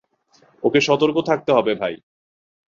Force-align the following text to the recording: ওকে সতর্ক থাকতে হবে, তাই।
ওকে 0.63 0.79
সতর্ক 0.81 1.17
থাকতে 1.29 1.51
হবে, 1.53 1.71
তাই। 1.75 1.95